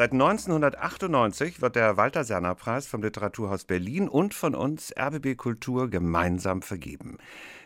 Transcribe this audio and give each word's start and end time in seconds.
Seit 0.00 0.12
1998 0.12 1.60
wird 1.60 1.76
der 1.76 1.98
Walter 1.98 2.24
Serner 2.24 2.54
Preis 2.54 2.86
vom 2.86 3.02
Literaturhaus 3.02 3.64
Berlin 3.64 4.08
und 4.08 4.32
von 4.32 4.54
uns 4.54 4.94
RBB 4.98 5.36
Kultur 5.36 5.90
gemeinsam 5.90 6.62
vergeben. 6.62 7.18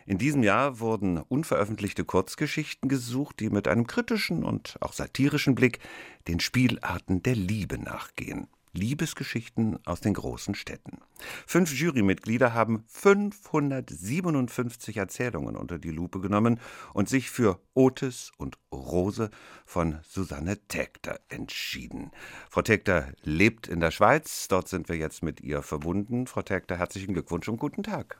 In 0.05 0.17
diesem 0.17 0.43
Jahr 0.43 0.81
wurden 0.81 1.17
unveröffentlichte 1.17 2.03
Kurzgeschichten 2.03 2.89
gesucht, 2.89 3.39
die 3.39 3.49
mit 3.49 3.69
einem 3.69 3.87
kritischen 3.87 4.43
und 4.43 4.75
auch 4.81 4.91
satirischen 4.91 5.55
Blick 5.55 5.79
den 6.27 6.41
Spielarten 6.41 7.23
der 7.23 7.35
Liebe 7.35 7.77
nachgehen. 7.77 8.49
Liebesgeschichten 8.75 9.79
aus 9.85 10.01
den 10.01 10.13
großen 10.13 10.55
Städten. 10.55 10.99
Fünf 11.47 11.73
Jurymitglieder 11.73 12.53
haben 12.53 12.83
557 12.87 14.97
Erzählungen 14.97 15.55
unter 15.55 15.79
die 15.79 15.91
Lupe 15.91 16.19
genommen 16.19 16.59
und 16.93 17.09
sich 17.09 17.29
für 17.29 17.59
Otis 17.73 18.31
und 18.37 18.57
Rose 18.71 19.29
von 19.65 19.99
Susanne 20.07 20.57
Tägter 20.67 21.19
entschieden. 21.29 22.11
Frau 22.49 22.61
Tägter 22.61 23.07
lebt 23.23 23.67
in 23.67 23.79
der 23.79 23.91
Schweiz, 23.91 24.47
dort 24.47 24.67
sind 24.67 24.89
wir 24.89 24.97
jetzt 24.97 25.23
mit 25.23 25.41
ihr 25.41 25.61
verbunden. 25.61 26.27
Frau 26.27 26.41
Tägter, 26.41 26.77
herzlichen 26.77 27.13
Glückwunsch 27.13 27.47
und 27.47 27.57
guten 27.57 27.83
Tag. 27.83 28.19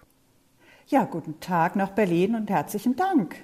Ja, 0.87 1.05
guten 1.05 1.39
Tag 1.39 1.75
nach 1.75 1.89
Berlin 1.89 2.35
und 2.35 2.49
herzlichen 2.49 2.95
Dank. 2.95 3.43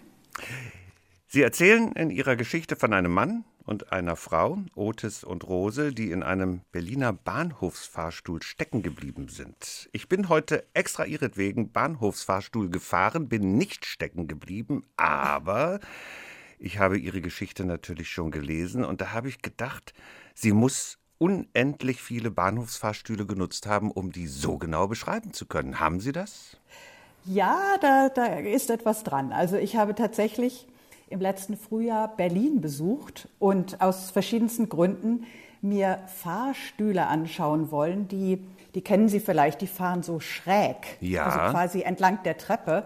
Sie 1.34 1.41
erzählen 1.41 1.94
in 1.94 2.09
Ihrer 2.09 2.35
Geschichte 2.35 2.76
von 2.76 2.91
einem 2.91 3.13
Mann, 3.13 3.45
und 3.63 3.94
einer 3.94 4.17
Frau, 4.17 4.58
Otis 4.76 5.23
und 5.23 5.48
Rose, 5.48 5.94
die 5.94 6.12
in 6.12 6.23
einem 6.23 6.59
Berliner 6.73 7.13
Bahnhofsfahrstuhl 7.13 8.41
stecken 8.41 8.81
geblieben 8.81 9.30
sind. 9.30 9.88
Ich 9.94 10.09
bin 10.09 10.27
heute 10.27 10.66
extra 10.73 11.05
ihretwegen 11.05 11.71
Bahnhofsfahrstuhl 11.71 12.70
gefahren, 12.70 13.30
bin 13.30 13.57
nicht 13.57 13.85
stecken 13.85 14.27
geblieben, 14.27 14.84
aber 14.98 15.80
ich 16.59 16.80
habe 16.80 16.98
ihre 16.98 17.21
Geschichte 17.21 17.63
natürlich 17.63 18.09
schon 18.09 18.32
gelesen 18.32 18.84
und 18.84 18.99
da 18.99 19.13
habe 19.13 19.29
ich 19.29 19.41
gedacht, 19.41 19.93
sie 20.34 20.52
muss 20.52 20.98
unendlich 21.18 22.02
viele 22.02 22.29
Bahnhofsfahrstühle 22.29 23.26
genutzt 23.26 23.68
haben, 23.68 23.90
um 23.90 24.12
die 24.12 24.27
so 24.27 24.57
genau 24.57 24.88
beschreiben 24.88 25.32
zu 25.32 25.45
können. 25.45 25.79
Haben 25.79 26.01
Sie 26.01 26.12
das? 26.12 26.57
Ja, 27.23 27.77
da, 27.79 28.10
da 28.10 28.26
ist 28.40 28.70
etwas 28.70 29.04
dran. 29.04 29.32
Also 29.32 29.55
ich 29.55 29.77
habe 29.77 29.95
tatsächlich 29.95 30.68
im 31.12 31.20
letzten 31.21 31.57
Frühjahr 31.57 32.07
Berlin 32.15 32.62
besucht 32.62 33.27
und 33.40 33.81
aus 33.81 34.09
verschiedensten 34.12 34.70
Gründen 34.70 35.26
mir 35.62 35.99
Fahrstühle 36.07 37.05
anschauen 37.07 37.70
wollen, 37.70 38.07
die, 38.07 38.43
die 38.73 38.81
kennen 38.81 39.09
Sie 39.09 39.20
vielleicht, 39.20 39.62
die 39.62 39.67
fahren 39.67 40.04
so 40.04 40.20
schräg, 40.20 40.98
ja. 41.01 41.26
also 41.26 41.51
quasi 41.51 41.82
entlang 41.82 42.23
der 42.23 42.37
Treppe, 42.37 42.85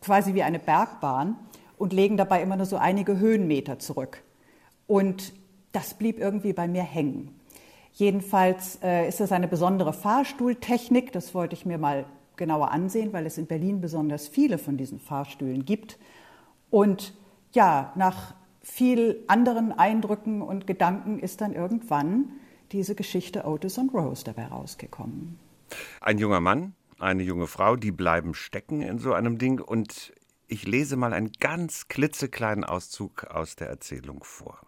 quasi 0.00 0.34
wie 0.34 0.42
eine 0.42 0.58
Bergbahn 0.58 1.36
und 1.78 1.92
legen 1.92 2.16
dabei 2.16 2.42
immer 2.42 2.56
nur 2.56 2.66
so 2.66 2.76
einige 2.76 3.18
Höhenmeter 3.18 3.78
zurück. 3.78 4.22
Und 4.86 5.32
das 5.72 5.94
blieb 5.94 6.18
irgendwie 6.18 6.52
bei 6.52 6.68
mir 6.68 6.82
hängen. 6.82 7.34
Jedenfalls 7.92 8.78
äh, 8.82 9.08
ist 9.08 9.20
das 9.20 9.32
eine 9.32 9.48
besondere 9.48 9.92
Fahrstuhltechnik, 9.92 11.12
das 11.12 11.34
wollte 11.34 11.54
ich 11.54 11.66
mir 11.66 11.78
mal 11.78 12.04
genauer 12.36 12.70
ansehen, 12.70 13.12
weil 13.12 13.26
es 13.26 13.38
in 13.38 13.46
Berlin 13.46 13.80
besonders 13.80 14.28
viele 14.28 14.58
von 14.58 14.76
diesen 14.76 15.00
Fahrstühlen 15.00 15.64
gibt. 15.64 15.98
Und 16.70 17.14
ja, 17.56 17.92
nach 17.96 18.34
viel 18.62 19.24
anderen 19.26 19.72
Eindrücken 19.72 20.42
und 20.42 20.66
Gedanken 20.66 21.18
ist 21.18 21.40
dann 21.40 21.54
irgendwann 21.54 22.32
diese 22.70 22.94
Geschichte 22.94 23.44
Otis 23.44 23.78
und 23.78 23.92
Rose 23.94 24.24
dabei 24.24 24.46
rausgekommen. 24.46 25.38
Ein 26.00 26.18
junger 26.18 26.40
Mann, 26.40 26.74
eine 26.98 27.22
junge 27.22 27.46
Frau, 27.46 27.76
die 27.76 27.92
bleiben 27.92 28.34
stecken 28.34 28.82
in 28.82 28.98
so 28.98 29.14
einem 29.14 29.38
Ding 29.38 29.60
und 29.60 30.12
ich 30.48 30.66
lese 30.66 30.96
mal 30.96 31.12
einen 31.12 31.32
ganz 31.40 31.88
klitzekleinen 31.88 32.64
Auszug 32.64 33.24
aus 33.24 33.56
der 33.56 33.68
Erzählung 33.68 34.22
vor. 34.22 34.60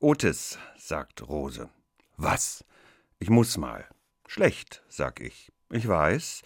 Otis, 0.00 0.58
sagt 0.76 1.28
Rose. 1.28 1.68
Was? 2.16 2.64
Ich 3.18 3.30
muss 3.30 3.56
mal. 3.58 3.84
Schlecht, 4.26 4.82
sag 4.88 5.20
ich. 5.20 5.52
Ich 5.70 5.86
weiß, 5.86 6.42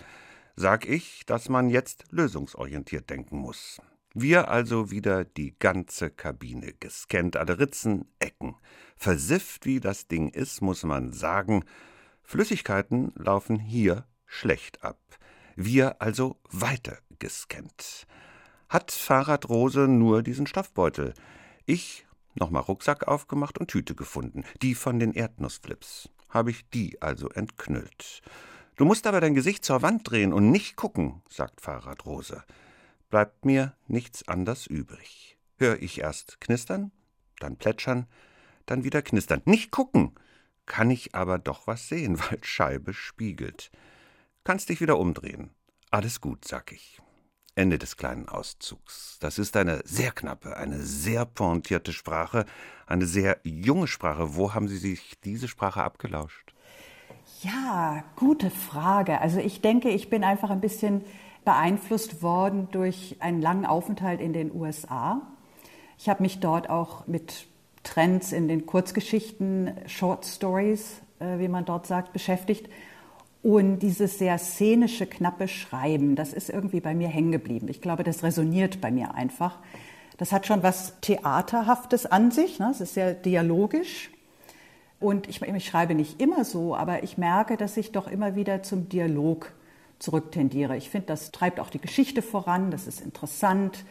sag 0.57 0.87
ich, 0.87 1.25
dass 1.25 1.49
man 1.49 1.71
jetzt 1.71 2.05
lösungsorientiert 2.11 3.09
denken 3.09 3.39
muss. 3.39 3.81
Wir 4.19 4.49
also 4.49 4.91
wieder 4.91 5.27
die 5.27 5.55
ganze 5.59 6.09
Kabine 6.09 6.73
gescannt, 6.73 7.37
alle 7.37 7.59
Ritzen, 7.59 8.07
Ecken. 8.19 8.57
Versifft 8.97 9.67
wie 9.67 9.79
das 9.79 10.09
Ding 10.09 10.31
ist, 10.31 10.63
muss 10.63 10.85
man 10.85 11.13
sagen, 11.13 11.67
Flüssigkeiten 12.23 13.13
laufen 13.15 13.59
hier 13.59 14.07
schlecht 14.25 14.83
ab. 14.83 14.99
Wir 15.55 16.01
also 16.01 16.39
weiter 16.51 16.97
gescannt. 17.19 18.07
Hat 18.71 18.91
Fahrradrose 18.91 19.87
nur 19.87 20.23
diesen 20.23 20.47
Stoffbeutel. 20.47 21.13
Ich 21.67 22.07
nochmal 22.35 22.63
Rucksack 22.63 23.07
aufgemacht 23.09 23.59
und 23.59 23.69
Tüte 23.69 23.95
gefunden, 23.95 24.45
die 24.63 24.75
von 24.75 24.99
den 24.99 25.13
Erdnussflips. 25.13 26.09
Habe 26.31 26.53
ich 26.53 26.67
die 26.71 27.03
also 27.03 27.29
entknüllt. 27.29 28.23
Du 28.77 28.87
musst 28.87 29.07
aber 29.07 29.21
dein 29.21 29.35
Gesicht 29.35 29.63
zur 29.63 29.83
Wand 29.83 30.11
drehen 30.11 30.33
und 30.33 30.51
nicht 30.51 30.75
gucken, 30.77 31.21
sagt 31.29 31.61
Fahrradrose 31.61 32.45
bleibt 33.11 33.45
mir 33.45 33.75
nichts 33.87 34.27
anders 34.29 34.67
übrig. 34.67 35.39
Hör 35.59 35.81
ich 35.81 36.01
erst 36.01 36.41
knistern, 36.41 36.93
dann 37.39 37.57
plätschern, 37.57 38.07
dann 38.67 38.85
wieder 38.85 39.03
knistern. 39.03 39.43
Nicht 39.45 39.71
gucken, 39.71 40.15
kann 40.67 40.91
ich 40.91 41.15
aber 41.15 41.39
doch 41.39 41.67
was 41.67 41.89
sehen, 41.89 42.19
weil 42.31 42.43
Scheibe 42.43 42.93
spiegelt. 42.95 43.71
Kannst 44.45 44.69
dich 44.69 44.81
wieder 44.81 44.99
umdrehen. 44.99 45.51
Alles 45.91 46.21
gut, 46.21 46.45
sag 46.47 46.73
ich. 46.73 47.01
Ende 47.55 47.79
des 47.79 47.97
kleinen 47.97 48.29
Auszugs. 48.29 49.17
Das 49.21 49.39
ist 49.39 49.57
eine 49.57 49.81
sehr 49.85 50.13
knappe, 50.13 50.57
eine 50.59 50.83
sehr 50.83 51.25
pointierte 51.25 51.95
Sprache, 51.95 52.45
eine 52.87 53.07
sehr 53.07 53.41
junge 53.45 53.87
Sprache. 53.87 54.37
Wo 54.37 54.53
haben 54.53 54.69
Sie 54.69 54.77
sich 54.77 55.19
diese 55.25 55.49
Sprache 55.49 55.83
abgelauscht? 55.83 56.53
Ja, 57.43 58.05
gute 58.15 58.51
Frage. 58.51 59.21
Also 59.21 59.41
ich 59.41 59.63
denke, 59.63 59.89
ich 59.89 60.11
bin 60.11 60.23
einfach 60.23 60.51
ein 60.51 60.61
bisschen 60.61 61.03
beeinflusst 61.47 62.23
worden 62.23 62.69
durch 62.73 63.17
einen 63.21 63.41
langen 63.41 63.65
Aufenthalt 63.65 64.21
in 64.21 64.35
den 64.35 64.55
USA. 64.55 65.23
Ich 65.97 66.11
habe 66.11 66.23
mich 66.23 66.41
dort 66.41 66.69
auch 66.69 67.07
mit 67.07 67.47
Trends 67.85 68.33
in 68.33 68.49
den 68.49 68.67
Kurzgeschichten, 68.67 69.71
Short 69.87 70.27
Stories, 70.27 71.01
äh, 71.21 71.39
wie 71.39 71.49
man 71.49 71.65
dort 71.65 71.87
sagt, 71.87 72.13
beschäftigt. 72.13 72.69
Und 73.45 73.79
dieses 73.79 74.19
sehr 74.19 74.39
szenische, 74.39 75.07
knappe 75.07 75.47
Schreiben, 75.47 76.17
das 76.17 76.33
ist 76.33 76.51
irgendwie 76.51 76.81
bei 76.81 76.97
mir 76.97 77.07
hängen 77.07 77.31
geblieben. 77.31 77.69
Ich 77.71 77.81
glaube, 77.81 78.03
das 78.03 78.25
resoniert 78.25 78.81
bei 78.81 78.91
mir 78.91 79.15
einfach. 79.15 79.61
Das 80.17 80.33
hat 80.33 80.47
schon 80.47 80.65
was 80.65 81.01
Theaterhaftes 81.01 82.07
an 82.07 82.33
sich. 82.33 82.59
Ne? 82.59 82.71
Es 82.73 82.81
ist 82.81 82.95
sehr 82.95 83.15
dialogisch. 83.15 84.11
Und 84.99 85.29
ich, 85.29 85.41
ich 85.43 85.67
schreibe 85.67 85.95
nicht 85.95 86.21
immer 86.21 86.45
so, 86.45 86.75
aber 86.75 87.05
ich 87.05 87.19
merke, 87.19 87.57
dass 87.57 87.77
ich 87.77 87.93
doch 87.93 88.09
immer 88.09 88.35
wieder 88.35 88.65
zum 88.65 88.89
Dialog 88.89 89.53
zurücktendiere. 89.99 90.77
Ich 90.77 90.91
finde, 90.91 91.09
das 91.09 91.33
treibt 91.33 91.61
auch 91.61 91.71
die 91.71 91.81
Geschichte 91.81 92.23
voran, 92.23 92.71
das 92.71 92.87
ist 92.87 93.01
interessant 93.01 93.85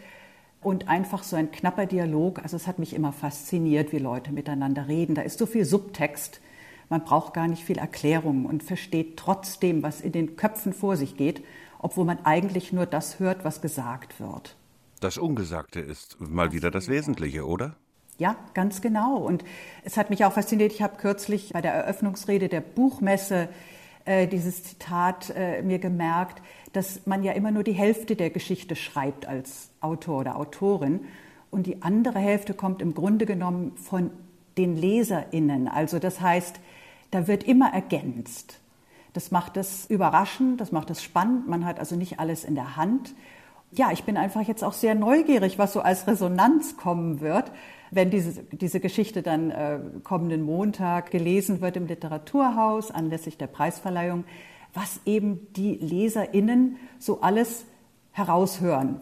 und 0.61 0.87
einfach 0.87 1.23
so 1.23 1.35
ein 1.35 1.51
knapper 1.51 1.85
Dialog. 1.85 2.39
Also 2.41 2.55
es 2.55 2.67
hat 2.67 2.79
mich 2.79 2.93
immer 2.93 3.11
fasziniert, 3.11 3.91
wie 3.91 3.99
Leute 3.99 4.31
miteinander 4.31 4.87
reden. 4.87 5.15
Da 5.15 5.21
ist 5.21 5.37
so 5.37 5.45
viel 5.45 5.63
Subtext. 5.63 6.41
Man 6.89 7.03
braucht 7.03 7.33
gar 7.33 7.47
nicht 7.47 7.63
viel 7.63 7.77
Erklärung 7.77 8.45
und 8.45 8.63
versteht 8.63 9.17
trotzdem, 9.17 9.83
was 9.83 10.01
in 10.01 10.11
den 10.11 10.35
Köpfen 10.35 10.73
vor 10.73 10.97
sich 10.97 11.17
geht, 11.17 11.43
obwohl 11.79 12.05
man 12.05 12.25
eigentlich 12.25 12.73
nur 12.73 12.85
das 12.85 13.19
hört, 13.19 13.43
was 13.43 13.61
gesagt 13.61 14.19
wird. 14.19 14.55
Das 15.01 15.17
Ungesagte 15.17 15.79
ist 15.79 16.19
mal 16.19 16.51
wieder 16.51 16.71
das 16.71 16.87
Wesentliche, 16.87 17.45
oder? 17.45 17.75
Ja, 18.17 18.35
ganz 18.53 18.81
genau. 18.81 19.17
Und 19.17 19.43
es 19.83 19.97
hat 19.97 20.09
mich 20.09 20.23
auch 20.25 20.33
fasziniert. 20.33 20.71
Ich 20.71 20.81
habe 20.81 20.97
kürzlich 20.97 21.51
bei 21.53 21.61
der 21.61 21.73
Eröffnungsrede 21.73 22.47
der 22.47 22.61
Buchmesse 22.61 23.49
äh, 24.05 24.27
dieses 24.27 24.63
Zitat 24.63 25.33
äh, 25.35 25.61
mir 25.61 25.79
gemerkt, 25.79 26.41
dass 26.73 27.05
man 27.05 27.23
ja 27.23 27.33
immer 27.33 27.51
nur 27.51 27.63
die 27.63 27.73
Hälfte 27.73 28.15
der 28.15 28.29
Geschichte 28.29 28.75
schreibt 28.75 29.27
als 29.27 29.69
Autor 29.81 30.19
oder 30.19 30.37
Autorin 30.37 31.01
und 31.51 31.67
die 31.67 31.81
andere 31.81 32.19
Hälfte 32.19 32.53
kommt 32.53 32.81
im 32.81 32.93
Grunde 32.93 33.25
genommen 33.25 33.75
von 33.77 34.11
den 34.57 34.75
LeserInnen. 34.75 35.67
Also 35.67 35.99
das 35.99 36.21
heißt, 36.21 36.59
da 37.11 37.27
wird 37.27 37.43
immer 37.43 37.73
ergänzt. 37.73 38.59
Das 39.13 39.31
macht 39.31 39.55
es 39.57 39.85
überraschend, 39.85 40.59
das 40.59 40.71
macht 40.71 40.89
es 40.89 41.01
spannend. 41.01 41.47
Man 41.47 41.65
hat 41.65 41.79
also 41.79 41.95
nicht 41.95 42.19
alles 42.19 42.43
in 42.43 42.55
der 42.55 42.75
Hand. 42.75 43.15
Ja, 43.71 43.91
ich 43.91 44.03
bin 44.03 44.17
einfach 44.17 44.41
jetzt 44.41 44.63
auch 44.63 44.73
sehr 44.73 44.95
neugierig, 44.95 45.57
was 45.57 45.73
so 45.73 45.81
als 45.81 46.07
Resonanz 46.07 46.77
kommen 46.77 47.21
wird 47.21 47.51
wenn 47.95 48.11
diese, 48.11 48.43
diese 48.51 48.79
Geschichte 48.79 49.23
dann 49.23 49.51
äh, 49.51 49.79
kommenden 50.03 50.41
Montag 50.41 51.11
gelesen 51.11 51.61
wird 51.61 51.77
im 51.77 51.87
Literaturhaus 51.87 52.91
anlässlich 52.91 53.37
der 53.37 53.47
Preisverleihung, 53.47 54.25
was 54.73 54.99
eben 55.05 55.47
die 55.53 55.75
LeserInnen 55.75 56.77
so 56.99 57.21
alles 57.21 57.65
heraushören. 58.11 58.99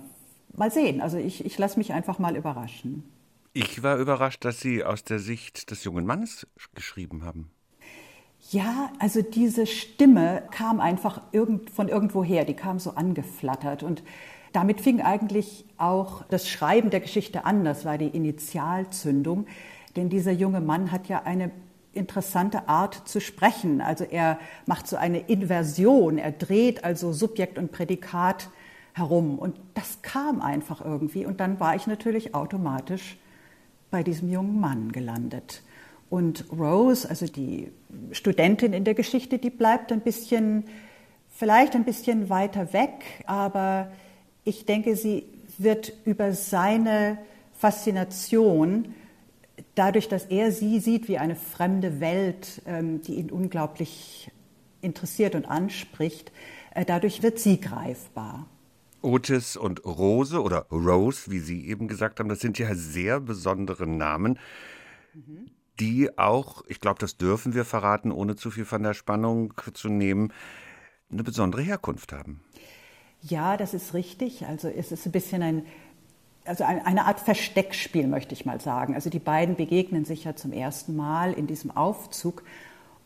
Mal 0.55 0.71
sehen. 0.71 1.01
Also 1.01 1.17
ich, 1.17 1.43
ich 1.43 1.57
lasse 1.57 1.79
mich 1.79 1.91
einfach 1.91 2.19
mal 2.19 2.35
überraschen. 2.35 3.03
Ich 3.53 3.81
war 3.81 3.97
überrascht, 3.97 4.45
dass 4.45 4.61
Sie 4.61 4.83
aus 4.83 5.03
der 5.03 5.19
Sicht 5.19 5.71
des 5.71 5.83
jungen 5.83 6.05
Mannes 6.05 6.47
geschrieben 6.75 7.23
haben. 7.23 7.49
Ja, 8.51 8.91
also 8.99 9.21
diese 9.21 9.65
Stimme 9.65 10.43
kam 10.51 10.79
einfach 10.79 11.21
irgend, 11.31 11.69
von 11.69 11.87
irgendwoher, 11.87 12.45
die 12.45 12.53
kam 12.53 12.79
so 12.79 12.91
angeflattert. 12.91 13.83
Und 13.83 14.03
damit 14.51 14.81
fing 14.81 15.01
eigentlich 15.01 15.65
auch 15.77 16.23
das 16.29 16.47
Schreiben 16.47 16.89
der 16.89 16.99
Geschichte 16.99 17.45
an. 17.45 17.63
Das 17.63 17.85
war 17.85 17.97
die 17.97 18.09
Initialzündung. 18.09 19.47
Denn 19.95 20.09
dieser 20.09 20.31
junge 20.31 20.61
Mann 20.61 20.91
hat 20.91 21.07
ja 21.07 21.23
eine 21.23 21.51
interessante 21.93 22.67
Art 22.67 23.07
zu 23.07 23.21
sprechen. 23.21 23.81
Also 23.81 24.03
er 24.03 24.39
macht 24.65 24.87
so 24.87 24.97
eine 24.97 25.19
Inversion, 25.19 26.17
er 26.17 26.31
dreht 26.31 26.83
also 26.83 27.13
Subjekt 27.13 27.57
und 27.57 27.71
Prädikat 27.71 28.49
herum. 28.93 29.39
Und 29.39 29.59
das 29.73 30.01
kam 30.01 30.41
einfach 30.41 30.83
irgendwie. 30.83 31.25
Und 31.25 31.39
dann 31.39 31.59
war 31.59 31.75
ich 31.75 31.87
natürlich 31.87 32.35
automatisch 32.35 33.17
bei 33.89 34.03
diesem 34.03 34.29
jungen 34.29 34.59
Mann 34.59 34.91
gelandet. 34.91 35.61
Und 36.13 36.45
Rose, 36.51 37.09
also 37.09 37.25
die 37.25 37.71
Studentin 38.11 38.71
in 38.71 38.83
der 38.83 38.93
Geschichte, 38.93 39.39
die 39.39 39.49
bleibt 39.49 39.91
ein 39.91 40.01
bisschen, 40.01 40.65
vielleicht 41.31 41.73
ein 41.73 41.85
bisschen 41.85 42.29
weiter 42.29 42.71
weg, 42.71 43.23
aber 43.25 43.91
ich 44.43 44.67
denke, 44.67 44.95
sie 44.95 45.25
wird 45.57 45.91
über 46.05 46.33
seine 46.33 47.17
Faszination, 47.53 48.93
dadurch, 49.73 50.07
dass 50.07 50.25
er 50.25 50.51
sie 50.51 50.79
sieht 50.79 51.07
wie 51.07 51.17
eine 51.17 51.35
fremde 51.35 51.99
Welt, 51.99 52.61
ähm, 52.67 53.01
die 53.01 53.15
ihn 53.15 53.31
unglaublich 53.31 54.29
interessiert 54.81 55.33
und 55.33 55.45
anspricht, 55.45 56.31
äh, 56.75 56.85
dadurch 56.85 57.23
wird 57.23 57.39
sie 57.39 57.59
greifbar. 57.59 58.45
Otis 59.01 59.57
und 59.57 59.83
Rose 59.83 60.43
oder 60.43 60.67
Rose, 60.69 61.31
wie 61.31 61.39
Sie 61.39 61.67
eben 61.67 61.87
gesagt 61.87 62.19
haben, 62.19 62.29
das 62.29 62.39
sind 62.39 62.59
ja 62.59 62.75
sehr 62.75 63.19
besondere 63.19 63.87
Namen, 63.87 64.37
die 65.79 66.17
auch, 66.17 66.63
ich 66.67 66.79
glaube, 66.79 66.99
das 66.99 67.17
dürfen 67.17 67.53
wir 67.53 67.65
verraten, 67.65 68.11
ohne 68.11 68.35
zu 68.35 68.51
viel 68.51 68.65
von 68.65 68.83
der 68.83 68.93
Spannung 68.93 69.53
zu 69.73 69.89
nehmen, 69.89 70.31
eine 71.11 71.23
besondere 71.23 71.61
Herkunft 71.61 72.11
haben. 72.13 72.41
Ja, 73.21 73.57
das 73.57 73.73
ist 73.73 73.93
richtig. 73.93 74.45
Also 74.45 74.67
es 74.67 74.91
ist 74.91 75.05
ein 75.05 75.11
bisschen 75.11 75.41
ein, 75.41 75.65
also 76.45 76.65
eine 76.65 77.05
Art 77.05 77.19
Versteckspiel, 77.19 78.07
möchte 78.07 78.33
ich 78.33 78.45
mal 78.45 78.59
sagen. 78.59 78.95
Also 78.95 79.09
die 79.09 79.19
beiden 79.19 79.55
begegnen 79.55 80.05
sich 80.05 80.25
ja 80.25 80.35
zum 80.35 80.51
ersten 80.51 80.95
Mal 80.95 81.33
in 81.33 81.47
diesem 81.47 81.71
Aufzug. 81.71 82.43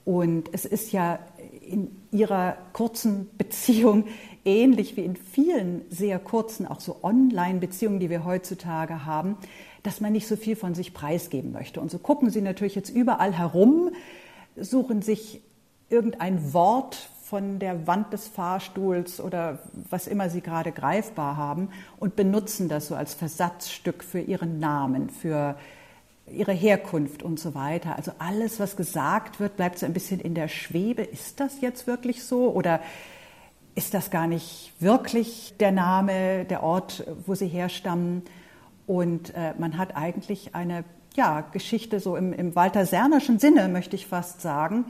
Und 0.05 0.49
es 0.53 0.65
ist 0.65 0.91
ja 0.91 1.19
in 1.61 1.91
ihrer 2.11 2.57
kurzen 2.73 3.29
Beziehung 3.37 4.05
ähnlich 4.45 4.97
wie 4.97 5.03
in 5.03 5.15
vielen 5.15 5.81
sehr 5.89 6.17
kurzen, 6.17 6.65
auch 6.65 6.79
so 6.79 7.03
Online-Beziehungen, 7.03 7.99
die 7.99 8.09
wir 8.09 8.23
heutzutage 8.23 9.05
haben, 9.05 9.37
dass 9.87 10.01
man 10.01 10.11
nicht 10.11 10.27
so 10.27 10.35
viel 10.35 10.57
von 10.57 10.75
sich 10.75 10.93
preisgeben 10.93 11.53
möchte. 11.53 11.79
Und 11.79 11.89
so 11.89 11.97
gucken 11.97 12.29
sie 12.29 12.41
natürlich 12.41 12.75
jetzt 12.75 12.89
überall 12.89 13.31
herum, 13.31 13.91
suchen 14.57 15.01
sich 15.01 15.41
irgendein 15.89 16.53
Wort 16.53 17.09
von 17.23 17.57
der 17.59 17.87
Wand 17.87 18.11
des 18.11 18.27
Fahrstuhls 18.27 19.21
oder 19.21 19.59
was 19.89 20.07
immer 20.07 20.29
sie 20.29 20.41
gerade 20.41 20.73
greifbar 20.73 21.37
haben 21.37 21.69
und 22.01 22.17
benutzen 22.17 22.67
das 22.67 22.87
so 22.87 22.95
als 22.95 23.13
Versatzstück 23.13 24.03
für 24.03 24.19
ihren 24.19 24.59
Namen, 24.59 25.09
für 25.09 25.57
ihre 26.29 26.51
Herkunft 26.51 27.23
und 27.23 27.39
so 27.39 27.55
weiter. 27.55 27.95
Also 27.95 28.11
alles, 28.19 28.59
was 28.59 28.75
gesagt 28.75 29.39
wird, 29.39 29.55
bleibt 29.55 29.79
so 29.79 29.85
ein 29.85 29.93
bisschen 29.93 30.19
in 30.19 30.35
der 30.35 30.49
Schwebe. 30.49 31.01
Ist 31.01 31.39
das 31.39 31.61
jetzt 31.61 31.87
wirklich 31.87 32.25
so? 32.25 32.51
Oder 32.51 32.81
ist 33.75 33.93
das 33.93 34.11
gar 34.11 34.27
nicht 34.27 34.73
wirklich 34.79 35.53
der 35.61 35.71
Name, 35.71 36.43
der 36.43 36.61
Ort, 36.61 37.05
wo 37.25 37.35
sie 37.35 37.47
herstammen. 37.47 38.23
Und 38.87 39.35
äh, 39.35 39.53
man 39.59 39.77
hat 39.77 39.95
eigentlich 39.95 40.55
eine 40.55 40.83
ja, 41.15 41.41
Geschichte 41.41 41.99
so 41.99 42.15
im, 42.15 42.33
im 42.33 42.55
Walter 42.55 42.85
Sernerschen 42.85 43.37
Sinne, 43.37 43.67
möchte 43.67 43.95
ich 43.95 44.07
fast 44.07 44.41
sagen, 44.41 44.85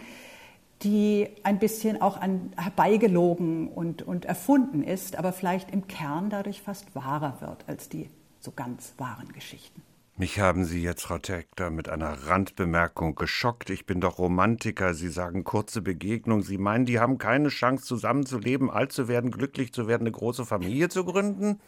die 0.84 1.28
ein 1.44 1.58
bisschen 1.58 2.02
auch 2.02 2.22
an, 2.22 2.54
herbeigelogen 2.56 3.68
und, 3.70 4.04
und 4.04 4.26
erfunden 4.26 4.84
ist, 4.84 5.18
aber 5.18 5.34
vielleicht 5.34 5.72
im 5.72 5.88
Kern 5.88 6.30
dadurch 6.30 6.62
fast 6.62 6.96
wahrer 6.96 7.42
wird 7.42 7.66
als 7.68 7.90
die 7.90 8.10
so 8.40 8.52
ganz 8.52 8.94
wahren 8.98 9.34
Geschichten. 9.34 9.82
Mich 10.20 10.40
haben 10.40 10.66
Sie 10.66 10.82
jetzt, 10.82 11.04
Frau 11.04 11.20
Tekter, 11.20 11.70
mit 11.70 11.90
einer 11.90 12.12
Randbemerkung 12.28 13.14
geschockt. 13.14 13.70
Ich 13.70 13.86
bin 13.86 14.02
doch 14.02 14.18
Romantiker. 14.18 14.96
Sie 14.96 15.10
sagen 15.10 15.44
kurze 15.44 15.84
Begegnung. 15.84 16.42
Sie 16.42 16.58
meinen, 16.58 16.86
die 16.86 17.00
haben 17.00 17.20
keine 17.20 17.50
Chance, 17.50 17.86
zusammenzuleben, 17.86 18.72
alt 18.72 18.92
zu 18.92 19.08
werden, 19.08 19.30
glücklich 19.30 19.74
zu 19.74 19.88
werden, 19.88 20.04
eine 20.04 20.12
große 20.12 20.44
Familie 20.44 20.90
zu 20.90 21.06
gründen? 21.06 21.60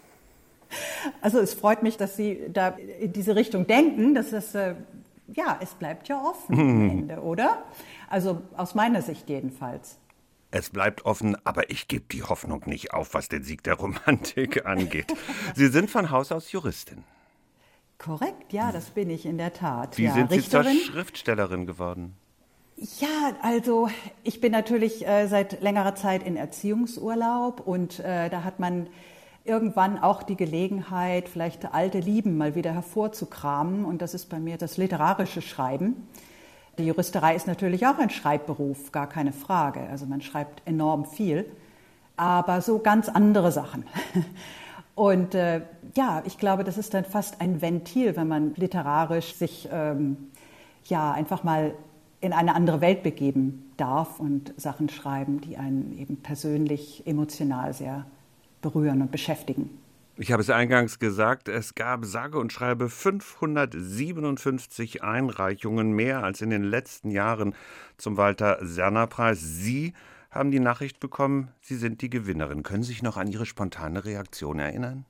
Also 1.21 1.39
es 1.39 1.53
freut 1.53 1.83
mich, 1.83 1.97
dass 1.97 2.15
Sie 2.15 2.41
da 2.51 2.69
in 2.69 3.13
diese 3.13 3.35
Richtung 3.35 3.67
denken. 3.67 4.13
Dass 4.15 4.31
das, 4.31 4.53
äh, 4.55 4.75
ja, 5.27 5.57
es 5.61 5.73
bleibt 5.75 6.07
ja 6.07 6.21
offen 6.21 6.57
hm. 6.57 6.69
am 6.69 6.89
Ende, 6.89 7.21
oder? 7.21 7.63
Also 8.09 8.41
aus 8.55 8.75
meiner 8.75 9.01
Sicht 9.01 9.29
jedenfalls. 9.29 9.97
Es 10.51 10.71
bleibt 10.71 11.05
offen, 11.05 11.37
aber 11.45 11.69
ich 11.69 11.87
gebe 11.87 12.05
die 12.11 12.23
Hoffnung 12.23 12.63
nicht 12.65 12.93
auf, 12.93 13.13
was 13.13 13.29
den 13.29 13.43
Sieg 13.43 13.63
der 13.63 13.75
Romantik 13.75 14.65
angeht. 14.65 15.13
Sie 15.55 15.67
sind 15.67 15.91
von 15.91 16.09
Haus 16.09 16.31
aus 16.31 16.51
Juristin. 16.51 17.03
Korrekt, 17.99 18.53
ja, 18.53 18.71
das 18.71 18.91
bin 18.91 19.09
ich 19.09 19.25
in 19.25 19.37
der 19.37 19.53
Tat. 19.53 19.97
Wie 19.97 20.05
ja, 20.05 20.13
sind 20.13 20.31
Sie 20.31 20.37
Richterin? 20.37 20.77
zur 20.77 20.93
Schriftstellerin 20.93 21.67
geworden? 21.67 22.15
Ja, 22.99 23.33
also 23.41 23.89
ich 24.23 24.39
bin 24.39 24.53
natürlich 24.53 25.05
äh, 25.05 25.27
seit 25.27 25.61
längerer 25.61 25.95
Zeit 25.95 26.23
in 26.23 26.37
Erziehungsurlaub 26.37 27.59
und 27.59 27.99
äh, 27.99 28.29
da 28.29 28.45
hat 28.45 28.59
man 28.59 28.87
irgendwann 29.49 29.99
auch 29.99 30.23
die 30.23 30.37
Gelegenheit, 30.37 31.27
vielleicht 31.27 31.73
alte 31.73 31.99
Lieben 31.99 32.37
mal 32.37 32.55
wieder 32.55 32.71
hervorzukramen 32.71 33.83
und 33.83 34.01
das 34.01 34.13
ist 34.13 34.29
bei 34.29 34.39
mir 34.39 34.57
das 34.57 34.77
literarische 34.77 35.41
Schreiben. 35.41 36.07
Die 36.77 36.85
Juristerei 36.85 37.35
ist 37.35 37.47
natürlich 37.47 37.85
auch 37.87 37.97
ein 37.97 38.09
Schreibberuf, 38.09 38.93
gar 38.93 39.07
keine 39.07 39.33
Frage. 39.33 39.81
Also 39.89 40.05
man 40.05 40.21
schreibt 40.21 40.61
enorm 40.65 41.03
viel, 41.03 41.45
aber 42.15 42.61
so 42.61 42.79
ganz 42.79 43.09
andere 43.09 43.51
Sachen. 43.51 43.83
Und 44.95 45.33
äh, 45.33 45.61
ja, 45.95 46.21
ich 46.25 46.37
glaube, 46.37 46.65
das 46.65 46.77
ist 46.77 46.93
dann 46.93 47.05
fast 47.05 47.39
ein 47.39 47.61
Ventil, 47.61 48.17
wenn 48.17 48.27
man 48.27 48.53
literarisch 48.55 49.33
sich 49.33 49.69
ähm, 49.71 50.17
ja 50.83 51.13
einfach 51.13 51.45
mal 51.45 51.73
in 52.19 52.33
eine 52.33 52.53
andere 52.53 52.81
Welt 52.81 53.01
begeben 53.01 53.71
darf 53.77 54.19
und 54.19 54.53
Sachen 54.57 54.89
schreiben, 54.89 55.39
die 55.39 55.55
einen 55.55 55.97
eben 55.97 56.17
persönlich, 56.17 57.03
emotional 57.07 57.73
sehr 57.73 58.05
berühren 58.61 59.01
und 59.01 59.11
beschäftigen. 59.11 59.69
Ich 60.21 60.33
habe 60.33 60.41
es 60.41 60.49
eingangs 60.49 60.99
gesagt, 60.99 61.47
es 61.47 61.75
gab 61.75 62.03
sage 62.03 62.39
und 62.39 62.51
schreibe 62.51 62.89
557 62.89 65.01
Einreichungen 65.01 65.93
mehr 65.93 66.23
als 66.23 66.41
in 66.41 66.49
den 66.49 66.65
letzten 66.65 67.09
Jahren 67.09 67.55
zum 67.97 68.17
Walter 68.17 68.57
Serner 68.61 69.07
Preis. 69.07 69.39
Sie 69.39 69.93
haben 70.29 70.51
die 70.51 70.59
Nachricht 70.59 70.99
bekommen, 70.99 71.53
Sie 71.61 71.75
sind 71.75 72.01
die 72.01 72.09
Gewinnerin. 72.09 72.63
Können 72.63 72.83
Sie 72.83 72.89
sich 72.89 73.01
noch 73.01 73.15
an 73.15 73.27
Ihre 73.27 73.45
spontane 73.45 74.03
Reaktion 74.03 74.59
erinnern? 74.59 75.05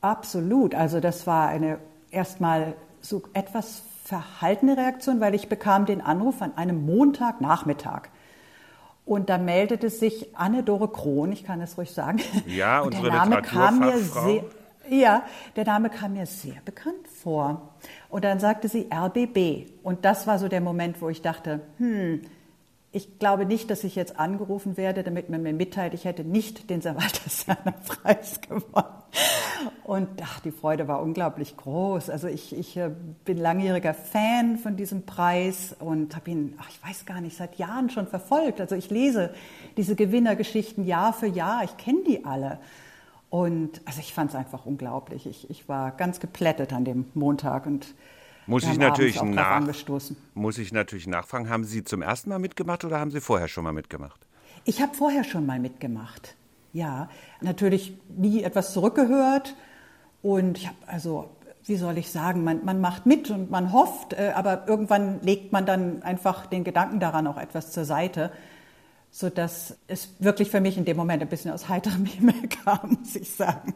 Absolut. 0.00 0.74
Also 0.74 1.00
das 1.00 1.26
war 1.26 1.48
eine 1.48 1.78
erstmal 2.10 2.74
so 3.02 3.22
etwas 3.34 3.82
verhaltene 4.04 4.76
Reaktion, 4.76 5.20
weil 5.20 5.34
ich 5.34 5.48
bekam 5.48 5.86
den 5.86 6.00
Anruf 6.00 6.42
an 6.42 6.56
einem 6.56 6.84
Montagnachmittag. 6.86 8.08
Und 9.10 9.28
da 9.28 9.38
meldete 9.38 9.90
sich 9.90 10.36
Anne-Dore 10.36 10.86
Krohn, 10.86 11.32
ich 11.32 11.42
kann 11.42 11.60
es 11.60 11.76
ruhig 11.76 11.90
sagen. 11.90 12.20
Ja, 12.46 12.78
und 12.78 12.94
der 12.94 13.10
Name 13.10 13.42
kam 13.42 13.80
mir 13.80 13.98
sehr, 13.98 14.44
ja, 14.88 15.24
der 15.56 15.64
Name 15.64 15.90
kam 15.90 16.12
mir 16.12 16.26
sehr 16.26 16.54
bekannt 16.64 17.08
vor. 17.08 17.74
Und 18.08 18.22
dann 18.22 18.38
sagte 18.38 18.68
sie 18.68 18.86
RBB. 18.88 19.68
Und 19.82 20.04
das 20.04 20.28
war 20.28 20.38
so 20.38 20.46
der 20.46 20.60
Moment, 20.60 21.02
wo 21.02 21.08
ich 21.08 21.22
dachte, 21.22 21.58
hm, 21.78 22.22
ich 22.92 23.20
glaube 23.20 23.46
nicht, 23.46 23.70
dass 23.70 23.84
ich 23.84 23.94
jetzt 23.94 24.18
angerufen 24.18 24.76
werde, 24.76 25.04
damit 25.04 25.30
man 25.30 25.42
mir 25.42 25.52
mitteilt, 25.52 25.94
ich 25.94 26.04
hätte 26.04 26.24
nicht 26.24 26.70
den 26.70 26.84
Walter 26.84 27.72
Preis 27.86 28.40
gewonnen. 28.40 28.86
Und 29.84 30.08
ach, 30.22 30.40
die 30.40 30.50
Freude 30.50 30.88
war 30.88 31.00
unglaublich 31.00 31.56
groß. 31.56 32.10
Also 32.10 32.26
ich, 32.26 32.56
ich 32.56 32.76
äh, 32.76 32.90
bin 33.24 33.38
langjähriger 33.38 33.94
Fan 33.94 34.56
von 34.56 34.76
diesem 34.76 35.06
Preis 35.06 35.74
und 35.78 36.16
habe 36.16 36.30
ihn, 36.30 36.54
ach, 36.60 36.68
ich 36.68 36.82
weiß 36.82 37.06
gar 37.06 37.20
nicht, 37.20 37.36
seit 37.36 37.56
Jahren 37.56 37.90
schon 37.90 38.06
verfolgt. 38.08 38.60
Also 38.60 38.74
ich 38.74 38.90
lese 38.90 39.34
diese 39.76 39.94
Gewinnergeschichten 39.94 40.84
Jahr 40.84 41.12
für 41.12 41.26
Jahr. 41.26 41.62
Ich 41.64 41.76
kenne 41.76 42.02
die 42.06 42.24
alle. 42.24 42.58
Und 43.28 43.80
also 43.84 44.00
ich 44.00 44.12
fand 44.12 44.30
es 44.30 44.36
einfach 44.36 44.66
unglaublich. 44.66 45.26
Ich, 45.26 45.48
ich 45.48 45.68
war 45.68 45.92
ganz 45.92 46.18
geplättet 46.18 46.72
an 46.72 46.84
dem 46.84 47.06
Montag 47.14 47.66
und 47.66 47.94
muss 48.46 48.64
ich, 48.64 48.78
natürlich 48.78 49.22
nach, 49.22 49.62
muss 50.34 50.58
ich 50.58 50.72
natürlich 50.72 51.06
nachfragen, 51.06 51.48
haben 51.48 51.64
Sie 51.64 51.84
zum 51.84 52.02
ersten 52.02 52.30
Mal 52.30 52.38
mitgemacht 52.38 52.84
oder 52.84 52.98
haben 52.98 53.10
Sie 53.10 53.20
vorher 53.20 53.48
schon 53.48 53.64
mal 53.64 53.72
mitgemacht? 53.72 54.20
Ich 54.64 54.82
habe 54.82 54.94
vorher 54.94 55.24
schon 55.24 55.46
mal 55.46 55.58
mitgemacht. 55.58 56.36
Ja, 56.72 57.08
natürlich 57.40 57.96
nie 58.08 58.42
etwas 58.42 58.72
zurückgehört. 58.72 59.56
Und 60.22 60.58
ich 60.58 60.66
habe 60.66 60.76
also, 60.86 61.30
wie 61.64 61.76
soll 61.76 61.98
ich 61.98 62.10
sagen, 62.10 62.44
man, 62.44 62.64
man 62.64 62.80
macht 62.80 63.06
mit 63.06 63.30
und 63.30 63.50
man 63.50 63.72
hofft, 63.72 64.12
äh, 64.12 64.32
aber 64.34 64.68
irgendwann 64.68 65.20
legt 65.22 65.52
man 65.52 65.66
dann 65.66 66.02
einfach 66.02 66.46
den 66.46 66.64
Gedanken 66.64 67.00
daran 67.00 67.26
auch 67.26 67.38
etwas 67.38 67.70
zur 67.70 67.84
Seite 67.84 68.30
so 69.10 69.28
dass 69.28 69.78
es 69.88 70.14
wirklich 70.20 70.50
für 70.50 70.60
mich 70.60 70.76
in 70.76 70.84
dem 70.84 70.96
Moment 70.96 71.22
ein 71.22 71.28
bisschen 71.28 71.50
aus 71.50 71.68
heiterem 71.68 72.04
Himmel 72.04 72.48
kam, 72.64 72.98
muss 73.00 73.16
ich 73.16 73.30
sagen. 73.30 73.74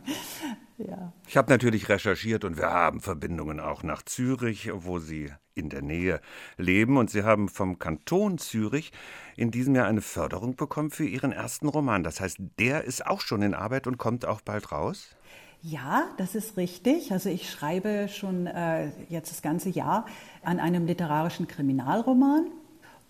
Ja. 0.79 1.13
Ich 1.29 1.37
habe 1.37 1.51
natürlich 1.51 1.89
recherchiert 1.89 2.45
und 2.45 2.57
wir 2.57 2.71
haben 2.71 3.01
Verbindungen 3.01 3.61
auch 3.61 3.83
nach 3.83 4.03
Zürich, 4.03 4.71
wo 4.73 4.99
Sie 4.99 5.31
in 5.55 5.69
der 5.69 5.83
Nähe 5.83 6.21
leben. 6.57 6.97
Und 6.97 7.11
Sie 7.11 7.23
haben 7.23 7.49
vom 7.49 7.79
Kanton 7.79 8.39
Zürich 8.39 8.93
in 9.37 9.51
diesem 9.51 9.75
Jahr 9.75 9.87
eine 9.87 10.01
Förderung 10.01 10.57
bekommen 10.57 10.91
für 10.91 11.05
Ihren 11.05 11.33
ersten 11.33 11.69
Roman. 11.69 12.03
Das 12.03 12.21
heißt, 12.21 12.39
der 12.59 12.85
ist 12.85 13.07
auch 13.07 13.21
schon 13.21 13.43
in 13.43 13.55
Arbeit 13.55 13.87
und 13.87 13.99
kommt 13.99 14.27
auch 14.27 14.41
bald 14.41 14.73
raus? 14.73 15.15
Ja, 15.63 16.11
das 16.19 16.35
ist 16.35 16.57
richtig. 16.57 17.13
Also 17.13 17.31
ich 17.31 17.51
schreibe 17.51 18.09
schon 18.09 18.47
äh, 18.47 18.91
jetzt 19.09 19.31
das 19.31 19.43
ganze 19.43 19.71
Jahr 19.71 20.07
an 20.43 20.61
einem 20.61 20.87
literarischen 20.87 21.49
Kriminalroman 21.49 22.51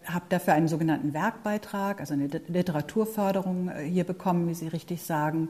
habe 0.06 0.24
dafür 0.28 0.54
einen 0.54 0.68
sogenannten 0.68 1.14
Werkbeitrag, 1.14 2.00
also 2.00 2.14
eine 2.14 2.26
Literaturförderung 2.26 3.68
äh, 3.68 3.82
hier 3.84 4.04
bekommen, 4.04 4.48
wie 4.48 4.54
Sie 4.54 4.68
richtig 4.68 5.02
sagen. 5.02 5.48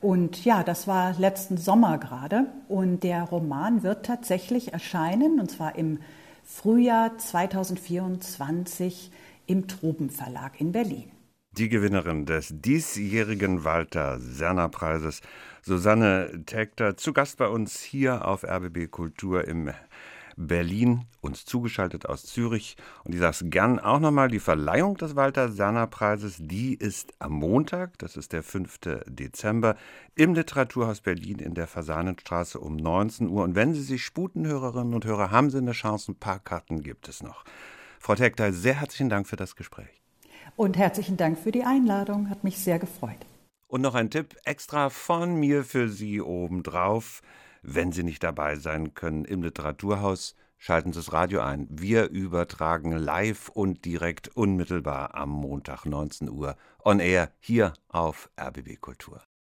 Und 0.00 0.44
ja, 0.44 0.62
das 0.62 0.86
war 0.86 1.18
letzten 1.18 1.56
Sommer 1.56 1.98
gerade. 1.98 2.46
Und 2.68 3.02
der 3.02 3.22
Roman 3.22 3.82
wird 3.82 4.06
tatsächlich 4.06 4.72
erscheinen, 4.72 5.40
und 5.40 5.50
zwar 5.50 5.76
im 5.76 5.98
Frühjahr 6.44 7.18
2024 7.18 9.10
im 9.46 9.66
Tropen 9.68 10.10
Verlag 10.10 10.60
in 10.60 10.72
Berlin. 10.72 11.10
Die 11.52 11.68
Gewinnerin 11.68 12.26
des 12.26 12.52
diesjährigen 12.52 13.64
Walter 13.64 14.20
Serner 14.20 14.68
Preises, 14.68 15.22
Susanne 15.62 16.42
Tekter, 16.44 16.96
zu 16.96 17.12
Gast 17.14 17.38
bei 17.38 17.48
uns 17.48 17.80
hier 17.80 18.26
auf 18.26 18.44
RBB 18.44 18.90
Kultur 18.90 19.48
im 19.48 19.70
Berlin, 20.36 21.06
uns 21.20 21.44
zugeschaltet 21.44 22.06
aus 22.06 22.24
Zürich. 22.24 22.76
Und 23.04 23.14
ich 23.14 23.20
sage 23.20 23.30
es 23.32 23.50
gern 23.50 23.78
auch 23.78 23.98
nochmal, 23.98 24.28
die 24.28 24.38
Verleihung 24.38 24.96
des 24.96 25.16
Walter 25.16 25.48
Serner 25.48 25.86
Preises, 25.86 26.36
die 26.38 26.74
ist 26.74 27.14
am 27.18 27.32
Montag, 27.32 27.98
das 27.98 28.16
ist 28.16 28.32
der 28.32 28.42
5. 28.42 28.78
Dezember, 29.06 29.76
im 30.14 30.34
Literaturhaus 30.34 31.00
Berlin 31.00 31.38
in 31.38 31.54
der 31.54 31.66
Fasanenstraße 31.66 32.60
um 32.60 32.76
19 32.76 33.28
Uhr. 33.28 33.42
Und 33.44 33.54
wenn 33.54 33.74
Sie 33.74 33.82
sich 33.82 34.04
sputen, 34.04 34.46
Hörerinnen 34.46 34.94
und 34.94 35.04
Hörer, 35.04 35.30
haben 35.30 35.50
Sie 35.50 35.58
eine 35.58 35.72
Chance, 35.72 36.12
ein 36.12 36.16
paar 36.16 36.38
Karten 36.38 36.82
gibt 36.82 37.08
es 37.08 37.22
noch. 37.22 37.44
Frau 37.98 38.14
Tekter, 38.14 38.52
sehr 38.52 38.74
herzlichen 38.74 39.08
Dank 39.08 39.26
für 39.26 39.36
das 39.36 39.56
Gespräch. 39.56 40.02
Und 40.54 40.76
herzlichen 40.76 41.16
Dank 41.16 41.38
für 41.38 41.52
die 41.52 41.64
Einladung, 41.64 42.30
hat 42.30 42.44
mich 42.44 42.58
sehr 42.58 42.78
gefreut. 42.78 43.18
Und 43.68 43.80
noch 43.80 43.94
ein 43.94 44.10
Tipp 44.10 44.36
extra 44.44 44.90
von 44.90 45.34
mir 45.34 45.64
für 45.64 45.88
Sie 45.88 46.20
obendrauf. 46.20 47.20
Wenn 47.68 47.90
Sie 47.90 48.04
nicht 48.04 48.22
dabei 48.22 48.54
sein 48.54 48.94
können 48.94 49.24
im 49.24 49.42
Literaturhaus, 49.42 50.36
schalten 50.56 50.92
Sie 50.92 51.00
das 51.00 51.12
Radio 51.12 51.40
ein. 51.40 51.66
Wir 51.68 52.10
übertragen 52.10 52.92
live 52.92 53.48
und 53.48 53.84
direkt 53.84 54.28
unmittelbar 54.36 55.16
am 55.16 55.30
Montag 55.30 55.84
19 55.84 56.30
Uhr 56.30 56.56
on 56.84 57.00
air 57.00 57.32
hier 57.40 57.72
auf 57.88 58.30
RBB 58.40 58.80
Kultur. 58.80 59.26